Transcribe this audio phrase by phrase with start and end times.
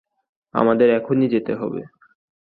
[0.53, 1.81] আমাদের এখনই যেতে হবে!